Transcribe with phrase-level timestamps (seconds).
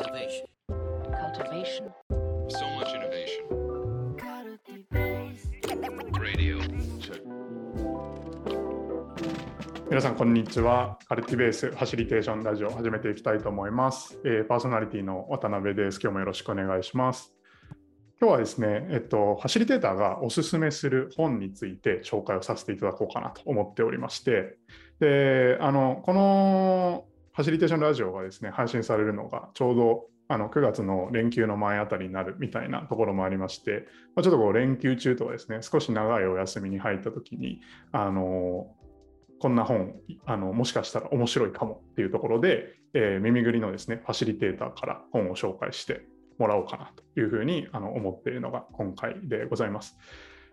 [0.00, 0.46] Innovation.
[1.12, 1.92] cultivation,
[2.48, 3.44] So much innovation.
[6.18, 6.58] Radio.
[9.90, 10.98] 皆さんこんにちは。
[11.06, 14.18] カルティベースファシリテーションラジオを始めていきたいと思います。
[14.24, 16.00] えーパーソナリティの渡辺です。
[16.02, 17.34] 今日もよろしくお願いします。
[18.18, 24.56] 今日はですね、えっと、ファシリテーターがおすすめする本について紹介をさせていただこうかなと思っておりまして、
[24.98, 37.60] で、あの、このファシリテーションラジオがですね、配信されるのがちょうどあの9月の連休の前あたりになるみたいなところもありまして、まあちょっとこう連休中とかですね、少し長いお休みに入った時に、
[37.92, 38.68] あの、
[39.40, 39.94] こんな本
[40.26, 46.02] あの、もしかしたら面白いかもっていうところで、えー耳ぐりのですね、ファシリテーターから本を紹介して
[46.38, 49.96] もらおうかなというふうにあの思っているのが今回でございます。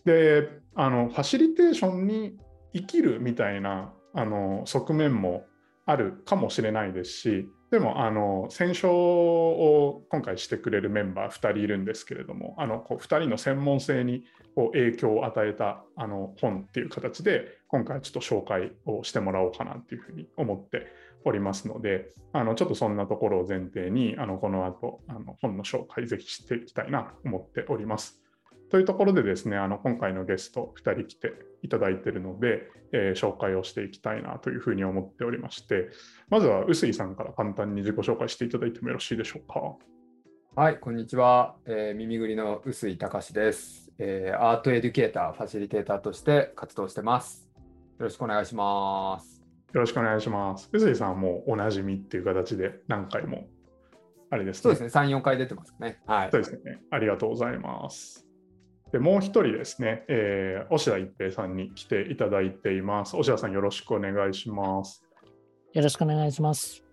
[0.05, 2.37] で、あのファシリテーションに
[2.73, 5.45] 生きるみたいなあの側面も
[5.87, 20.87] あるかもしれないですし、でもあの選書を今回してくれるメンバー2人いるんですけれども、あのこう2人の専門性にこう影響を与えたあの本っていう形で、今回ちょっと紹介をしてもらおうかなっていうふうに思って
[21.23, 28.21] おりますので、あのちょっとそんなところを前提に、あのこの後あの本の紹介、ぜひしていきたいなと思っております。
[28.69, 35.89] というところでですね、あの今回のゲスト2人来ていただいているので、えー紹介をしていきたいなというふうに思っておりまして、
[36.29, 39.77] まずは臼井さんから簡単に自己紹介していただいてもよろしいでしょうか？
[40.61, 41.55] はい、こんにちは。
[41.65, 47.49] えー耳ぐりの臼井隆です、えーアートエデュケーター、ファシリテーターとして活動してます。
[47.99, 49.41] よろしくお願いします。
[49.73, 50.69] よろしくお願いします。
[50.71, 53.47] 臼井さんはもうおなじみっていう形で何回も
[54.29, 54.61] あれですね。
[54.61, 55.99] そうですね、3、4回出てますね。
[56.05, 56.41] はいそう。
[56.41, 56.81] ですね。
[56.91, 58.26] ありがとうございます。
[58.91, 63.15] でもう一人ですね、えー、押田一平さんに来ていただいています。
[63.17, 65.03] 押田さんよろしくお願いします。
[65.73, 66.83] よろしくお願いします。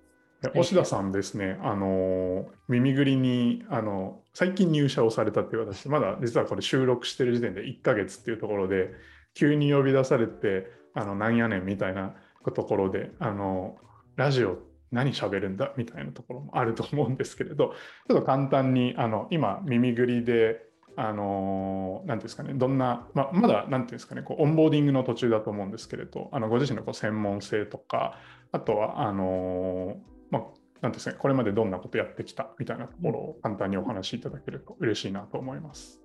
[0.42, 8.90] で押田さんですね、あのー耳ぐりにあの最近入社をされたっていう形で、まだ実はこれ収録してる時点で1ヶ月っていうところで、
[9.34, 12.14] 急に呼び出されて、あのなんやねんみたいな
[12.54, 13.76] ところで、あの
[14.16, 14.58] ラジオ
[14.90, 17.74] 何喋るんだみたいなところもあると思うんですけれど、
[18.08, 20.60] ちょっと簡単にあの今、耳ぐりで、
[20.96, 28.18] あのーなんていうんですかね、どんな、ままだなんていうんですかね、こうオンボーディングの途中だと思うんですけれど、あのご自身のこう専門性とか、
[28.52, 29.96] あとは、あのー
[30.30, 30.42] まあ、
[30.82, 36.00] なんですかね、これまでどんなことやってきたみたいなところを簡単にお話しいただけると嬉しいなと思います。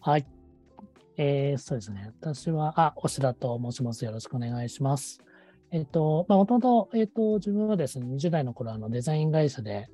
[0.00, 0.26] はい。
[1.16, 2.12] えー、そうですね。
[2.20, 4.04] 私は、あ、押田と申します。
[4.04, 5.20] よろしくお願いします。
[5.72, 9.90] えっ、と、まあ、もともと、えっ、と、自分はですね、20代の頃、あの、デザイン会社で、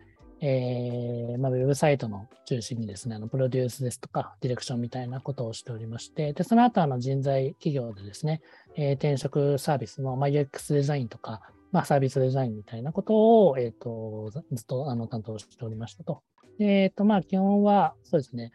[0.46, 8.42] えーまあ、ウェブサイトの中心にですね、あのプロデュースですとか、ディレクションみたいなことをしておりまして、で、その後、あの、人材企業でですね、
[8.76, 11.40] えー転職サービスの、まあ、UX デザインとか、
[11.72, 16.22] まあ、サービスデザインみたいなことを、えっ、と、ずっと、あの、担当しておりましたと。
[16.58, 18.52] えっ、と、まあ、基本は、そうですね、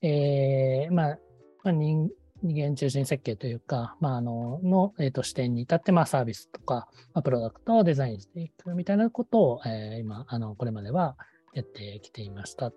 [0.00, 1.18] えーまあ、
[1.64, 2.08] まあ、人
[2.44, 11.16] 人間中心設計というか、まあ、あの、の、えー、と視点に至って、まあ、サービスとか、まあ、プロダクトをデザインしていくみたいなことを、えー今、あの、これまでは
[11.54, 12.72] やってきていました。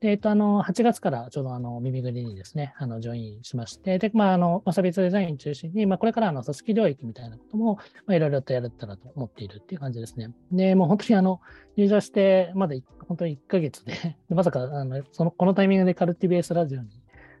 [0.00, 10.30] で、えっと、あの、8月からちょうどあの、耳ぐりにですね、あの、ジョインしまして、で、まあ、あの、まあサービスデザイン中心に、まあ、これからあの、組織領域みたいなことも、まあ、いろいろとやれたらと思っているっていう感じですね。
[10.52, 11.40] で、もう本当にあの、
[11.76, 12.76] 入社して、まだ
[13.08, 16.88] 本当に1ヶ月で、で まさか、あの、その、このタイミングでカルティベースラジオに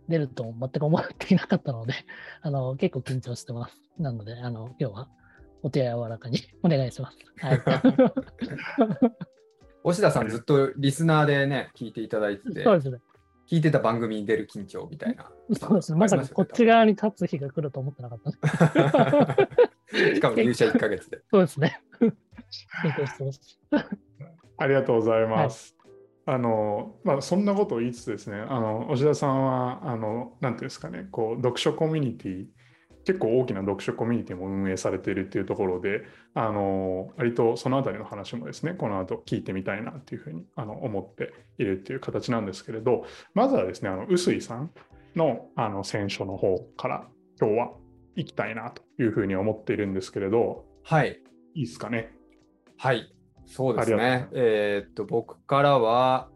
[0.08, 1.92] 出ると全く思っていなかったので、
[2.40, 3.76] あの、結構緊張してます。
[3.98, 5.08] なので、あの、今日は
[5.62, 7.18] お手柔らかに お願いします。
[7.38, 7.60] はい。
[9.88, 12.98] 押田さん、ずっとリスナーでね、聞いていただいてて、そうですね。
[13.48, 15.30] 聞いてた番組に出る緊張みたいな。
[15.56, 15.98] そうですね。
[15.98, 19.48] まさかこっち側に立つ日が来ると思ってなかった。
[20.14, 21.22] しかも入社1ヶ月で。
[21.30, 21.80] そうですね。
[22.00, 22.10] 緊
[22.98, 23.58] 張してます。
[24.58, 25.76] ありがとうございます。
[26.28, 32.46] あのまあ、そんなことを言いつつですね、あの押田さんは、あのなんていうんですかね、こう読書コミュニティ、
[33.06, 36.02] 結構大きな読書コミュニティも運営されているっていうところで、
[36.34, 44.70] あの割とそのあたりの話もですね、この後聞いてみたいなっていうふうにあの思っているっていう形なんですけれど、まずはですね、あの臼井さん
[45.14, 47.06] のあの選書の方から
[47.40, 47.70] 今日は
[48.16, 51.20] 行きたいなというふうに思っているんですけれど、はい。
[51.54, 52.10] いいですかね？
[52.76, 53.12] はい。
[53.46, 54.36] そうですねと。
[54.36, 56.28] えーっと、僕からは、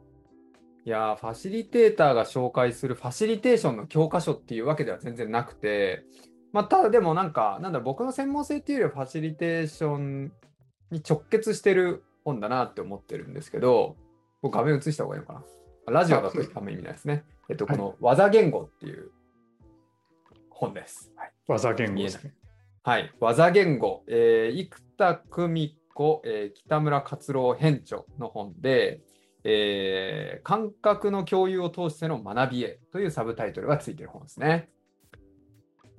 [0.85, 6.05] いやー、ファシリテーターが紹介するファシリテーションの教科書っていうわけでは全然なくて、
[6.53, 10.33] まあ、ただでもなんか、なんだ僕の専門性っていうよりはファシリテーション
[10.91, 13.97] に直結してる本だなって思ってるんですけど、
[14.43, 15.45] 僕画面映した方がいいのかな。
[15.87, 17.25] ラジオだとあんま意味ないですね。
[17.49, 19.11] えっと、この技言語っていう
[20.51, 21.13] 本です。
[21.17, 22.35] はい技言語ですね。
[22.83, 29.01] はい、技言語、えー生田久美子、えー北村勝郎編著の本で、
[29.45, 34.69] えー感覚の共有を通しての学びへというサブタイトルがついている本ですね。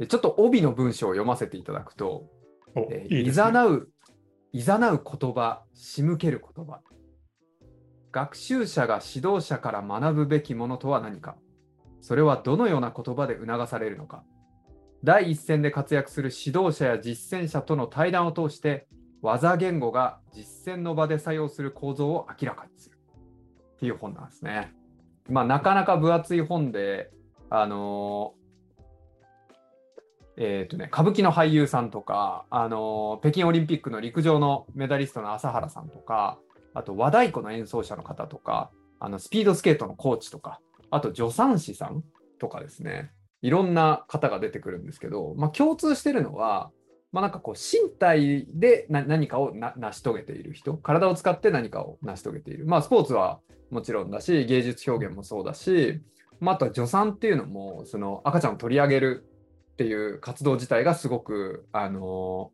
[0.02, 2.26] でちょっと帯の文章を読ませていただくと、
[2.76, 3.32] おえーい。
[3.32, 3.88] ざなう、
[4.52, 6.80] いざなう言葉、仕向ける言葉。
[8.12, 11.36] 学習者が指導者から学ぶべきものとは何か。
[12.00, 14.24] それはどのような言葉で促されるのか。
[15.04, 18.88] 第一線で活躍する指導者や実践者との対談を通して、
[19.22, 22.98] 技言語が実践の場で作用する構造を明らかにする。
[23.76, 24.74] っていう本なんですね。
[25.30, 27.12] まあ、なかなか分厚い本で、
[27.52, 28.41] あのー
[30.44, 36.40] えーとね、歌舞伎の俳優さんとか、あの北京オリンピックの陸上のメダリストの朝原さんとか、
[36.74, 40.60] あと和太鼓の演奏者の方とか、あのスピードスケートのコーチとか、
[40.90, 42.04] あと助産師さん
[42.40, 43.12] とかですね、
[43.44, 46.72] いろんな方が出てくるんですけど、まあ、共通してるのは、
[47.12, 52.66] まあ、なんかこう身体で何かを成し遂げている人、体を使って何かを成し遂げている。
[52.66, 56.02] まあ、スポーツはもちろんだし、芸術表現もそうだし、
[56.40, 59.31] まあ、あとは助産っていうのも、その赤ちゃんを取り上げる
[59.82, 62.52] っていう活動自体がすごく、あの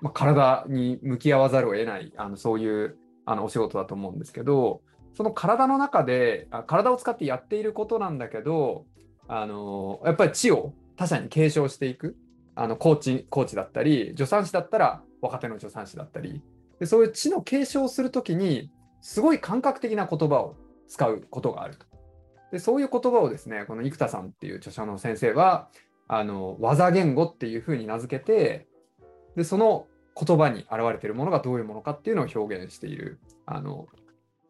[0.00, 2.96] まあ、体に向き合わざるを得ない、あのそういう
[3.26, 4.80] あのお仕事だと思うんですけど、
[5.14, 8.86] その体の中であ、体を使ってやっていることなんだけど、
[9.26, 12.16] あのやっぱり知を他者に継承していく、
[12.54, 16.42] あのコーチコーチだったり、助産師だったら若手の助産師だったり、
[16.80, 18.70] でそういう知の継承をするときに、
[19.02, 20.56] すごい感覚的な言葉を
[20.86, 21.84] 使うことがあると。
[22.50, 25.68] でそういう言葉をですね、この生田さんっていう著者の先生は、
[26.08, 28.66] あの技言語っていうふうに名付けて、
[29.36, 29.86] でその
[30.20, 33.86] 言葉に表れているものがどういうものかっていうのを表現している、あの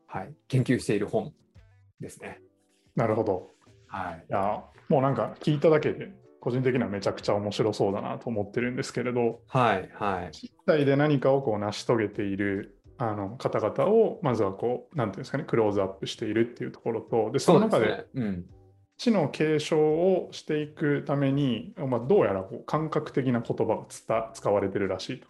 [0.07, 1.35] はい、研究している本
[2.01, 2.41] ですね。
[2.97, 3.51] なるほど。
[3.87, 6.11] はい、いや、もうなんか聞いただけで、
[6.41, 10.31] 個人的にはめちゃくちゃ面白そうだなと思ってるんですけれど、はい、はい。
[10.33, 18.05] 実体で何かをこう成し遂げているあの方々を、まずはこう、なんていうんですかね、クローズアップしているっていうところと、でその中でね。
[18.15, 18.47] うん。
[18.99, 25.29] 知の継承をしていくために、まあ、どうやらこう感覚的な言葉がつた使われてるらしいと。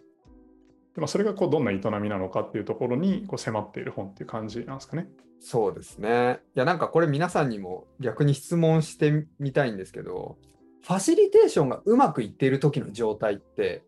[0.94, 5.06] でまあ、それがこうどんな営みなのかっていうところにこう迫っている本っていう感じなんですかね。
[5.38, 6.40] そうですね。
[6.56, 10.38] いや、なんかこれ皆さんにも逆に質問してみたいんですけど、
[10.82, 13.84] ファシリテーションがうまくいっている時の状態って、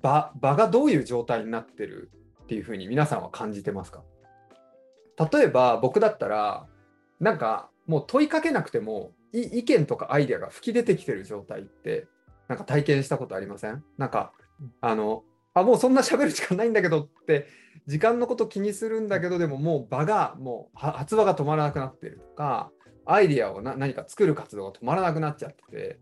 [0.00, 2.10] 場場がどういう状態になってる
[2.44, 4.02] っていうふうに皆さんは感じてますか？
[5.30, 6.66] 例えば僕だったら、
[7.20, 12.06] なんかもう問いかけなくてもい意見とかアイデアが吹き出てきてる状態って、
[12.46, 13.82] なんか体験したことありません？
[13.96, 14.32] なんか、
[14.80, 15.24] あの、
[15.54, 17.46] あ、もうそんな喋る時間ないんだけどって、
[17.86, 22.70] 時間のこと気にするんだけど、でももう場が、もうは発話が止まらなくなってるとか、
[23.06, 26.00] アイデアをな何か作る活動が止まらなくなっちゃってて、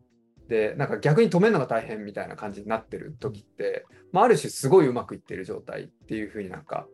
[0.48, 6.86] で、なんか逆に止めるのが大変みたいな感じになってる時って、まあ、ある種すごいうまくいってる状態っていうふうになんか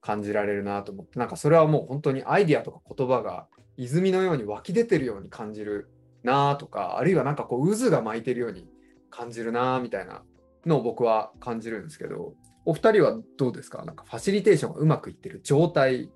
[0.00, 3.46] 感じられるなと思って、なんかそれはもう本当にアイデアとか言葉が
[3.78, 5.88] 泉のように湧き出てるように感じる
[6.22, 8.66] なとか、あるいはなんかこう渦が巻いてるように
[9.08, 10.22] 感じるなみたいな
[10.66, 12.34] のを僕は感じるんですけど、
[12.64, 13.84] お二人はどうですか？
[13.84, 16.10] なんかファシリテーションがうまくいってる状態？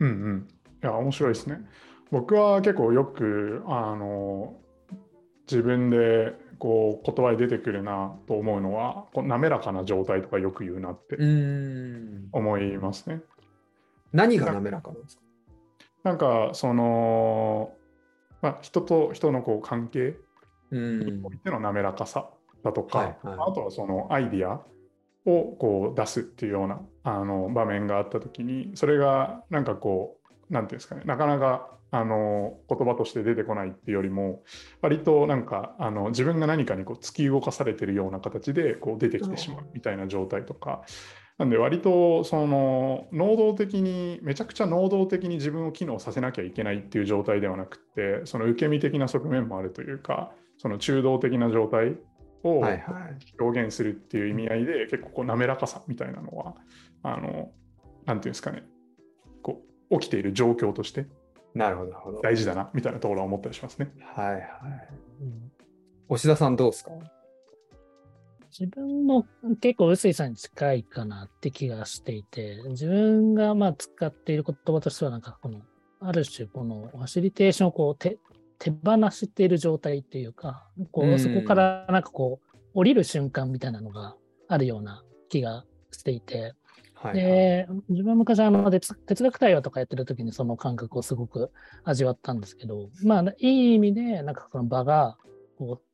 [0.00, 0.48] うんうん。
[0.82, 1.60] いや、面白いですね。
[2.10, 4.56] 僕は結構よくあの
[5.50, 12.28] 自分でこう言葉に出てくるなと思うのは、こう滑らかな状態とかよく言うなってん。
[12.32, 13.22] 思いますね。
[14.12, 15.22] 何が滑らかなんですか？
[16.04, 17.72] なんかその、
[18.42, 20.16] まあ、人と人のこう関係
[20.70, 22.30] うんにおいての滑らかさ
[22.62, 24.62] だとか、はいはいあとはそのアイディア
[25.26, 30.18] をこう出すっていうようなあの場面があった時にそれがなんかこ
[30.50, 34.42] うなんていうんですかねなかなかあの言葉として出てこないっていうよりも
[34.82, 40.82] 割となんかあの自分が何かにこう突き動かされてるような形でこう出てきてしまうみたいな状態とか。
[41.38, 51.96] なんで割とその能動的にめちゃくちゃ能動的に自分を機能させなきゃいけないっていう状態ではなくてその受け身的な側面もあるというかその中動的な状態
[52.44, 52.62] を。
[53.40, 56.54] 表現するっていう意味合いで結構こう滑らかさみたいなのは
[57.02, 57.50] あの
[58.04, 58.62] なんていうんですかね
[59.42, 61.06] こう起きている状況として
[61.54, 62.20] なるほど、なるほど。
[62.20, 63.90] 大事だなみたいなところは思ったりしますね。
[64.14, 64.42] はいはい。
[65.22, 65.50] うん
[66.10, 66.90] 押田さんどうですか？
[68.58, 69.26] 自分も
[69.60, 75.60] 結構臼井さんに近いかなって気がしていて、自分がまあ使っている言葉としては、なんかこの、
[76.00, 78.18] ある種このファシリテーションをこう手
[78.58, 84.14] 手放している状態っていうか、こうそこからなんかこう、降りる瞬間みたいなのが
[84.46, 86.54] あるような気がしていて、はい
[86.94, 87.14] はい。
[87.14, 91.50] で、自分は昔あの哲哲学対話とかやってる時にその感覚をすごく
[91.82, 95.18] 味わったんですけど、まあいい意味でなんかその場が
[95.58, 95.93] こう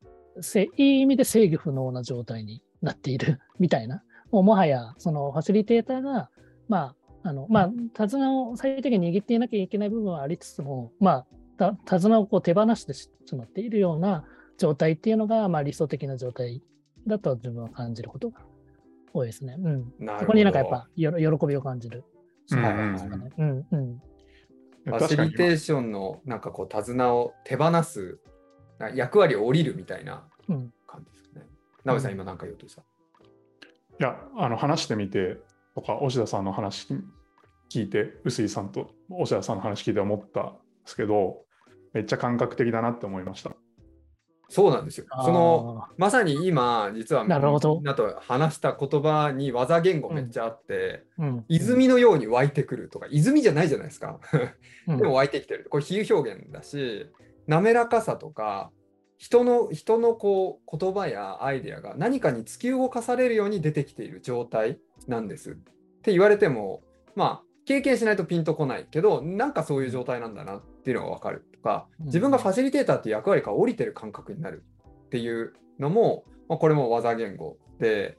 [0.77, 6.29] いい意味で制御不能な状態になっている みたいな、もうもはやそのファシリテーターが
[6.67, 11.25] まああの、まあ、手綱を最低限握っていなきゃいけない部分はありつつも、まあ、
[11.57, 14.25] た手綱をこう手放してしまっているような
[14.57, 16.63] 状態っていうのが、まあ、理想的な状態
[17.07, 18.39] だと自分は感じることが
[19.13, 19.55] 多いですね。
[19.59, 19.93] うん。
[19.99, 21.99] なるほどそこになんかやっぱよろ喜びを感じる。
[21.99, 23.31] うんそうですかね。
[23.37, 24.01] うんうん。
[24.85, 28.30] ファシリテーションのなんかこう手綱を手放すな
[28.89, 31.45] 役割を降りるみたいなうん感じですかね。
[31.83, 32.81] なべさん、うん今なんか言おうとした？
[32.81, 32.83] い
[33.99, 35.37] や、あの話してみて
[35.75, 36.87] とか、押田さんの話
[37.69, 40.51] 聞いて、臼井さんと押田さんの話聞いて思ったんで
[40.85, 41.43] すけど、
[41.93, 43.51] めっちゃ感覚的だなって思いました。
[44.49, 45.05] そうなんですよ。
[45.23, 54.19] そのまさに今、実はなるほどみんなと話した言葉に技言語めっちゃあって、うん、泉のように湧いてくるとか、泉じゃないじゃないですか。
[54.87, 55.67] うん でも湧いてきてる。
[55.69, 57.07] これ比喩表現だし、
[57.47, 58.71] 滑らかさとか、
[59.17, 65.53] 人の人のこう言葉やアイデアが何かに突き動かされるように出てきている状態なんですっ
[66.01, 66.81] て言われても、
[67.15, 74.63] まあ、経験しないとピンとこないけど、なんかそういう状態なんだなっていうのが分かるとか、うん自分がファシリテーターっていう役割から降りてる感覚になる
[75.05, 78.17] っていうのも、まあ、これも技言語で、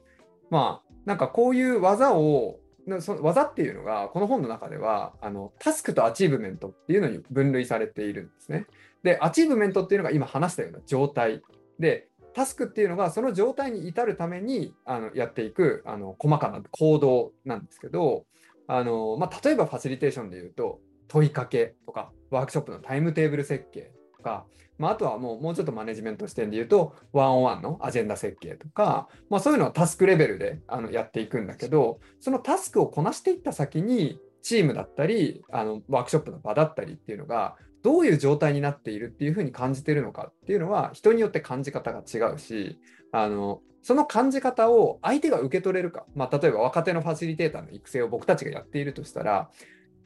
[0.49, 8.67] まあ、なんかこういう技を、なその技っていうのが、この本の中ではあの、タスクとアチーブメントっていうのに分類されているんですね。
[9.03, 11.41] で、アチーブメントっていうのが今話したような状態。
[11.79, 18.25] で、タスクっていうのがその状態に至るためにあのやっていくあの細かな行動なんですけど、
[18.67, 24.45] あのまあ、例えばファシリテーションで言うと問いかけとかワークショップのタイムテーブル設計とか、
[24.77, 42.79] まあ、あとはもうもうちょっとマネジメント視点で言うとワンオンワンのアジェンダ設計とか、まあ、そういうのはタスクレベルであのやっていくんだけどそのタスクをこなしていった先にチームだったりあのワークショップの場だったりっていうのがどういう状態になっているっていうふうに感じてるのかっていうのは人によって感じ方が違うし
[43.11, 49.49] あのその感じ方を相手が受け取れるか、まあ、例えば若手のファシリテーターの育成を僕たちがやっているとしたら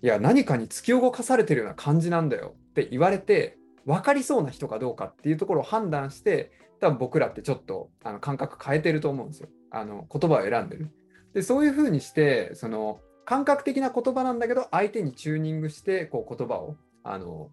[0.01, 9.49] いや何かに突き動かされてるような感じなんだよって言われて分かりそうな人かどうかっていうところを判断して多分僕らってちょっとあの感覚変えてると思うんですよ。
[9.71, 10.91] あの言葉を選んでる。
[11.33, 17.49] でそういうふうにしてその感覚的な言葉なんだけど相手にチューニングしてこう言葉をあの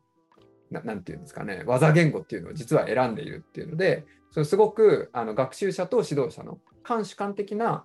[0.70, 7.84] ななんていうんですかね技言語っていうのを実は選んでいるっていうのでそのすごくあの学習者と指導者の感主観的な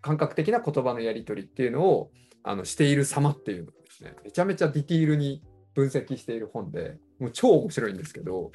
[0.00, 2.10] 感覚的な言葉のやり取りっていうのを
[2.44, 4.14] あのしている様っていうのをですね。
[4.24, 5.42] めちゃめちゃディティールに
[5.74, 8.52] 分析している本でもう超面白いんですけど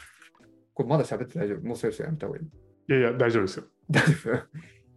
[0.73, 1.67] これまだ喋って大丈夫？
[1.67, 2.45] もうそろそろやめた方がいい？
[2.45, 3.65] いやいや、大丈夫ですよ。
[3.89, 4.35] 大丈夫？
[4.37, 4.39] い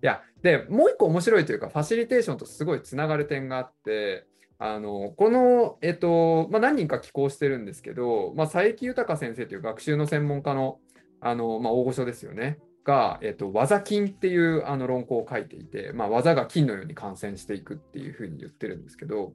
[0.02, 4.26] やでもう一個面白いというかファシリテーションとすごいつながる点があって
[4.58, 10.78] あのこの、えっとまあ、何人か寄稿してるんですけど、まあ、佐伯豊先生という学習の専門家の
[11.20, 19.34] あの、まあ、大御所ですよねが、えっと、技金っていうあの論考を書いていて、まあ、技が金のように感染していくっていうふうに言ってるんですけど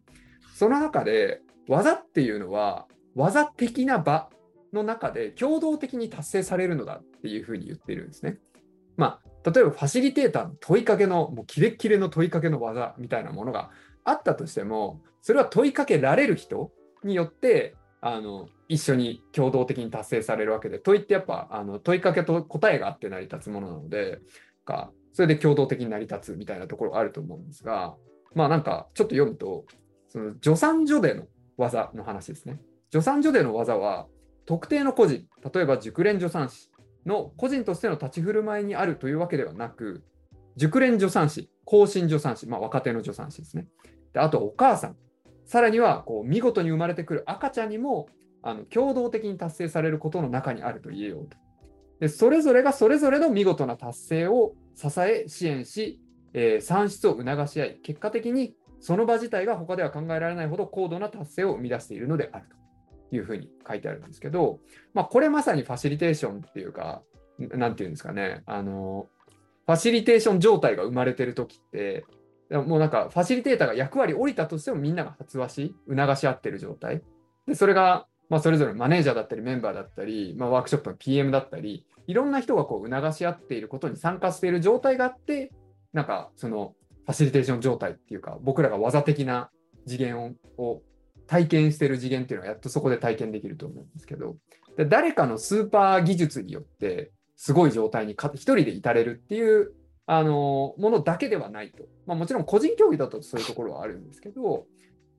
[0.55, 4.29] その中で技っていうのは技的な場
[4.73, 8.37] の中で共同的に達成されるのだっていうふうに言ってるんですね。
[8.97, 13.71] まあ、例えばファシリテーターの問いかけの、もうキレッキレの問いかけの技みたいなものが
[14.03, 16.71] あったとしても、それは問いかけられる人
[17.03, 24.19] によって、あの一緒に共同的に達成されるわけで、問いってやっぱあの問いかけと答えがあって成り立つものなので、
[24.65, 27.95] かそれで共同的に成り立つみたいなところあると思うんですが、
[28.33, 29.65] まあなんかちょっと読むと、
[30.07, 31.25] その助産所での
[31.57, 32.59] 技の話ですね。
[32.91, 34.07] 助産所での技は、
[34.45, 36.69] 特定の個人、例えば熟練助産師
[37.05, 40.03] の個人としての立ち振る舞いにあるというわけではなく、
[40.55, 43.67] 熟練助産師、更新助産師、まあ、若手の助産師ですね。
[44.13, 44.97] であとお母さん、
[45.45, 48.07] さらにはこう見事に生まれてくる赤ちゃんにも
[48.41, 51.37] あの共同的に達成されることの中にあると言えようと。
[51.99, 55.99] でそれぞれがそれぞれの見事な達成を支え、支援し、
[56.33, 62.45] えー産出を促し合い、結果的にその場自体が他では考えられないほど高度な達成を生み出しているのである
[63.09, 64.59] というふうに書いてあるんですけど、
[64.93, 67.03] まあ、これまさにファシリテーションっていうか、
[67.37, 69.07] なんていうんですかね、あの、
[69.65, 72.05] ファシリテーション状態が生まれてる時って、
[72.49, 77.01] もうなんかファシリテーターが役割降りたとしてもみんなが発話し、促し合ってる状態。
[77.47, 85.51] で、それが、まあ、それぞれマネージャーだったりメンバーだったり、まあ、ワークショップの PM だったり、いろんな人がこう促し合っていることに参加している状態があって、
[85.93, 86.73] なんかその
[87.05, 89.49] ファシリテーション状態っていうか、僕らが技的な
[89.85, 90.81] 次元をを
[91.27, 94.35] 体験している次元っていうのはやっとそこで体験できると思うんですけど、
[94.77, 99.73] で誰かのスーパー技術によってすごい状態に一人で至れるっていう
[100.05, 101.85] あのものだけではないと。
[102.05, 104.67] まあ、もちろん個人競技だとそういうところはあるんですけど、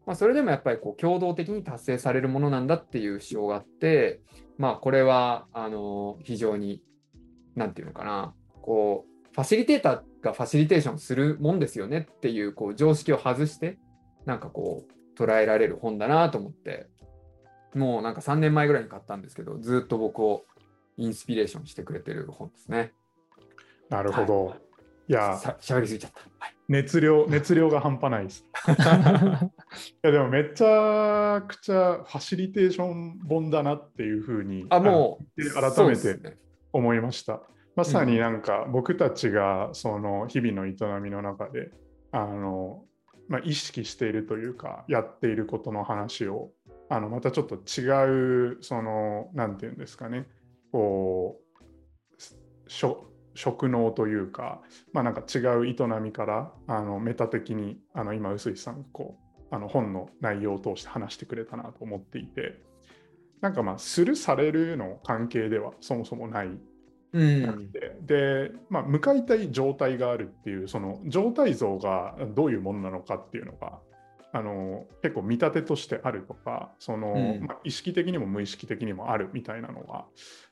[0.06, 4.20] まあ、それでもやっぱりこう共同的に達成されるものなんだっていう主張があって、
[4.56, 6.80] まあ、これはあの非常に、
[7.56, 13.80] なんていうのかな、こう、ファシリテーターがファシリテーションするもんですよねっていうこう常識を外して、
[14.26, 16.86] なんかこう捉えられる本だなと思って
[17.74, 20.44] もうなんか3年前ぐらいに買ったんですけどずっと僕を
[20.96, 22.92] インスピレーションしてくれてる本ですね。
[23.88, 24.56] なるほど。、は
[25.08, 26.20] いや、さしゃべりすぎちゃった。
[26.38, 28.46] はい、熱量、 熱量が半端ないです。
[28.66, 36.36] いや、でもめちゃくちゃファシリテーション本だなっていうふうに、あもう改めて
[36.72, 37.42] 思いました。
[37.74, 41.70] まさになんか僕たちがその日々の営みの中で
[42.10, 42.84] あの、
[43.28, 46.50] まあ、意識しているというかやっていることの話を
[46.90, 50.26] あのまたちょっと違うその何て言うんですかね
[50.72, 52.22] こう
[52.66, 54.60] 職職能というか、
[54.92, 59.18] まあ、なんか違う営みからあのメタ的にあの今臼井さんがこ
[59.50, 62.62] うあの本の内容を通して話してくれたなと思っていて
[63.40, 66.50] なんかまあするされるの関係ではそもそもない
[67.14, 67.72] うん。
[68.02, 73.78] で、まあ、向かいたい状態があるっていうその状態像がどういうものなのかっていうのが
[74.32, 80.06] あの結構見立てとしてあるとかその、うんまあ、意識的にも無意識的にもあるみたいなのは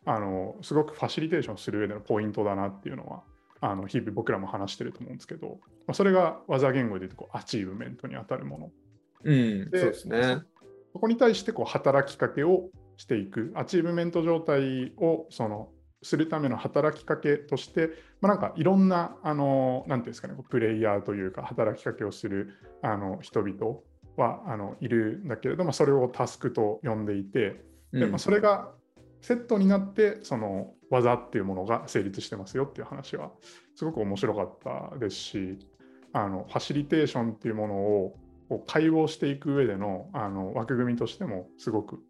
[0.04, 3.22] あのすごくファシリテーションする上でのポイントだなっていうのは
[3.62, 8.70] あの日々僕らも話してると思うんですけど、まあ、それが技言語で言うとこうアチーブメントに当たるもの
[9.24, 10.42] うん、そうでですね。
[10.92, 15.68] そこに対してこう働きかけをしていく、アチーブメント状態をその
[16.02, 17.90] するための働きかけとして、
[18.20, 23.78] まあ、なんかいろんな、あの、なんていうんですかね、プレイヤーというか、働きかけをするあの人々
[24.16, 28.10] はあのいるんだけれども、それをタスクと呼んでいて、でうん。
[28.10, 28.70] まあ、それが
[29.20, 33.30] セットになって、その技っていうものが成立してますよっていう話は、
[33.74, 35.58] すごく面白かったですし、
[36.12, 38.16] あのファシリテーションっていうものを
[38.48, 42.00] こう解剖していく上でのあの枠組みとしてもすごく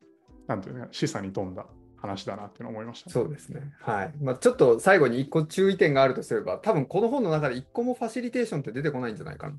[0.46, 1.66] なんていうのかな示唆に富んだ
[2.00, 3.72] 話だなって思いました、そうですね。
[3.80, 4.14] はい。
[4.22, 9.54] まあ、ちょっと最後に一個注意点があるとすれば、多分この本の中で一個もファシリテーションって出てこないんじゃないかな。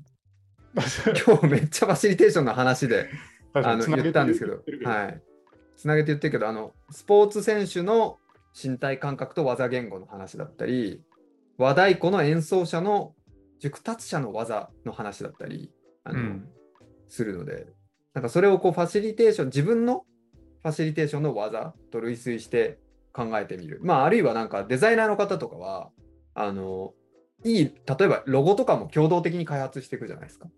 [1.26, 3.08] 今日めっちゃファシリテーションの話で
[3.52, 5.22] あの言ったんですけど、はい。
[5.76, 8.18] つなげて言ってるけど、あのスポーツ選手の
[8.60, 11.02] 身体感覚と技言語の話だったり、
[11.58, 13.14] 和太鼓の演奏者の
[13.60, 15.70] 熟達者の技の話だったり
[16.04, 16.48] あの、うん
[17.12, 17.66] するので、
[18.14, 20.06] なんかそれをこうファシリテーション、自分の
[20.62, 22.78] ファシリテーションの技と類推して
[23.12, 23.80] 考えてみる。
[23.82, 25.90] まあ、あるいはなんかデザイナーの方とかは、
[26.34, 26.94] あの、
[27.44, 30.48] いい、例えばロゴとかも共同的に開発していくじゃないですか。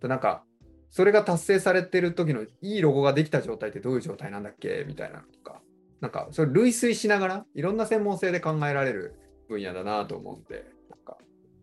[0.00, 0.42] でなんか、
[0.88, 4.84] それが達成されてる時のいいロゴができた状態ってどういう状態なんだっけ？
[4.88, 5.60] みたいなのとか、
[6.00, 9.14] なんか、それ類推しながら、いろんな専門性で考えられる
[9.48, 11.18] 分野だなと思うんで、なんか、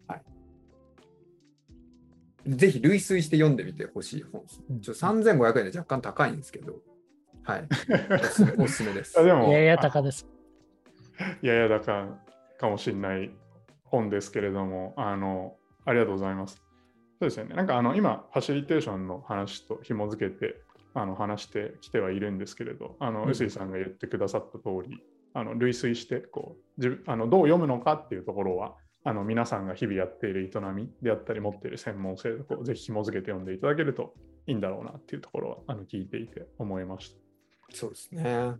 [0.07, 0.17] は
[2.45, 2.55] い。
[2.55, 4.43] ぜひ類推して読んでみてほしい本
[4.79, 6.75] ちょ3500円で若干高いんですけど、
[7.47, 7.67] はい。
[8.59, 9.23] おすすめですあ。
[9.23, 10.27] でもいやいや、高です。
[11.41, 12.19] いやいやだか
[12.59, 13.31] かもしれない
[13.85, 15.55] 本ですけれども、あの、
[15.85, 16.57] ありがとうございます。
[16.57, 16.61] そ
[17.21, 17.55] うですよね。
[17.55, 20.61] なんかあの今、ファシリテーションの話と紐付けて
[20.93, 25.01] あの話してきてはいるんですけれど、あの、うん臼井さんが言ってくださった通り、
[25.33, 34.13] あの類推してこう自分あのどう読むのかっていうところは、あの皆さんが日々やっている営みであったり持っている専門性をこうぜひ紐付けて読んでいただけると
[34.47, 37.26] いいんだろうなっていうところはあの聞いていて思いました。
[37.73, 38.53] そうですね。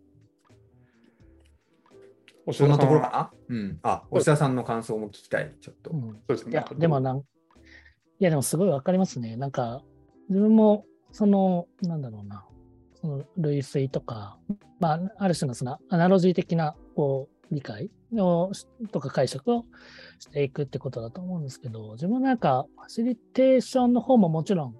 [2.45, 3.55] おそんなところはかな？
[3.55, 3.79] うん。
[3.83, 5.95] あ、押田さんの感想も聞きたい、ちょっとう。
[5.95, 6.51] んそうですね。
[6.53, 7.23] いや、でもなん、い
[8.19, 9.35] や、でもすごいわかりますね。
[9.35, 9.83] なんか、
[10.29, 12.45] 自分も、その、なんだろうな、
[13.01, 14.37] その類推とか、
[14.79, 19.65] まあ、ある種のそのアナロジー的な、こう、理解をしとか解釈を
[20.19, 24.75] していくってことだと思うんですけど、自分なんか、ファシリテーションの方ももちろん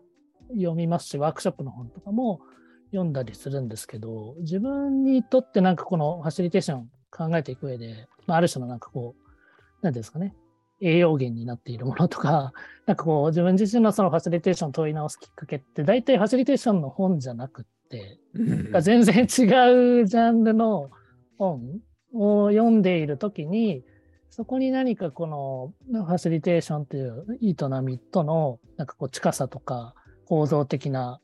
[0.54, 2.40] 読みますし、ワークショップの本とかも
[2.92, 9.28] 読んだりするんですけど、自分にとってなんかこのファシリテーション考えていく上で、まあ、ある種のなんかこう、
[9.82, 10.36] なんていうんですかね、
[10.82, 12.54] 栄養源になっているものとか、
[12.86, 18.20] なんかこう自分自身のそのファシリテーションを問い直すきっかけって、大体ファシリテーションの本じゃなくって、
[18.82, 19.26] 全然違う
[20.06, 20.92] ジャンルの
[21.38, 21.82] 本
[22.14, 23.84] を読んでいるときに、
[24.30, 29.96] そこに何かこのファシリテーションという営みとのなんかこう近さとか
[30.26, 31.20] 構造的な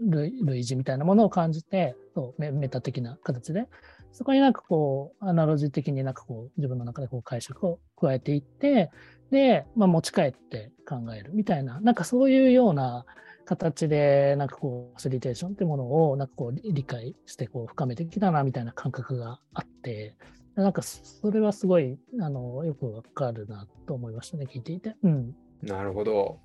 [0.00, 3.66] 類似みたいなものを感じて、そうメタ的な形で、
[4.12, 8.90] そこになんかこうアナロジー的になんかこう自分の中でこう解釈を加えていって、
[9.30, 13.04] で、まあ、持ち帰って考えるみたいな、なんかそういうような
[13.44, 20.16] 形で、なんかこう、ファシリテーションっていうものを、なんかこう、理解して、こう、深めてきたな、みたいな感覚があって、
[20.56, 24.96] なんか、それはすごい、あの、よくわかるなと思いましたね、聞いていて。
[25.02, 25.34] うん。
[25.62, 26.38] なるほど。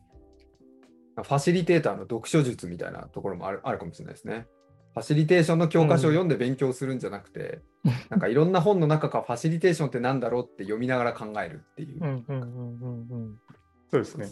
[1.16, 4.48] ファシリテーターの読書術みたいなところもあるあるかもしれないですね。
[4.94, 7.62] ファシリテーションの教科書を読んで勉強するんじゃなくて、
[8.10, 12.04] なんかいろんな本の中からファシリテーションってなんだろうって読みながら考えるっていう。
[12.04, 13.40] うん、うん、うん、うん、うん。
[13.90, 14.28] そうですね。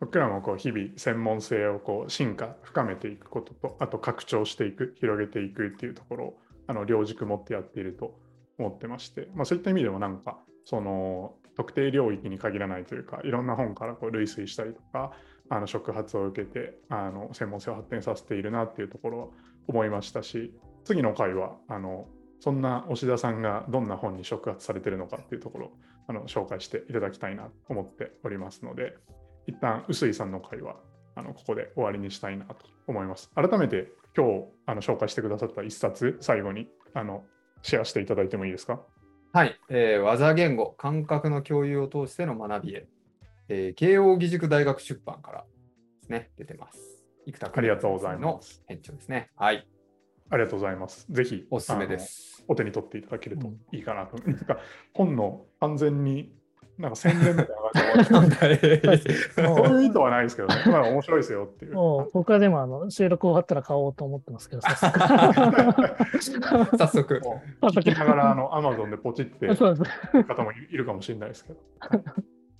[0.00, 8.18] 僕らもこう日々専門性をこう進化、深めていくことと、あと拡張していく、広げていくっていうところをあの両軸持ってやっていると
[8.58, 15.12] 思ってまして、まあ、そういった意味でもなんかその特定領域に限らないというか、いろんな本からこう類推したりとか、
[15.50, 19.26] あの触発を受けてあの専門性を発展させているなっていうところは
[19.68, 20.54] 思いましたし、
[20.84, 22.06] 次の回はあの
[22.40, 25.72] そんな押田さんがどんな本に触発されてるのかっていうところを
[26.08, 28.96] あの紹介していただきたいなと思っておりますので、
[29.46, 30.76] 一旦臼井さんの回は
[31.14, 33.30] あのここで終わりにしたいなと思います。
[33.34, 37.24] 改めて今日あの紹介してくださった一冊、最後にあの
[37.62, 38.80] シェアしていただいてもいいですか？
[39.32, 42.86] はい、えー技言語、感覚の共有を通しての学びへ、
[43.48, 45.44] えー慶應義塾大学出版から
[46.02, 46.78] ですね、出てます。
[47.26, 48.62] 生田ありがとうございのます。
[48.66, 49.30] 編長ですね。
[49.36, 49.66] はい、
[50.30, 51.06] ありがとうございます。
[51.10, 52.44] ぜひおすすめです。
[52.48, 54.16] お手に取っていただけるといいかなと。
[54.28, 54.58] なんか
[54.92, 56.32] 本の完全に
[56.78, 58.98] なんか宣伝みたいな感じで
[59.34, 60.54] そういう意図はないですけどね。
[60.66, 61.74] まあ面白いですよっていうう。
[61.74, 64.98] もう僕はでもあの収録終わったら買おうと思ってますけど、 早速
[66.80, 67.20] 早速、
[67.80, 69.46] 聞きながらあの Amazon でポチって。
[69.54, 71.60] 方もいるかもしれないですけど。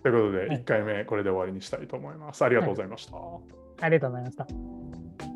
[0.05, 2.45] ということで、1回目これで終わりにしたいと思います。
[2.45, 3.17] ありがとうございました。
[3.81, 5.34] ありがとうございました。